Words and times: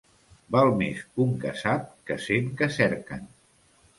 Val 0.53 0.71
més 0.79 1.03
un 1.25 1.35
que 1.43 1.51
sap 1.59 1.85
que 2.09 2.17
cent 2.25 2.49
que 2.61 2.73
cerquen. 2.81 3.29